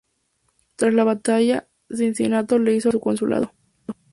[0.77, 3.53] Tras la batalla, Cincinato le hizo renunciar a su consulado.